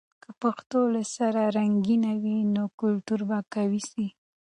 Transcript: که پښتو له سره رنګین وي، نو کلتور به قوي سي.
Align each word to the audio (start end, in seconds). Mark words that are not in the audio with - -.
که 0.23 0.29
پښتو 0.41 0.79
له 0.93 1.03
سره 1.15 1.41
رنګین 1.57 2.03
وي، 2.21 2.37
نو 2.55 2.63
کلتور 2.79 3.19
به 3.29 3.37
قوي 3.53 3.81
سي. 3.91 4.07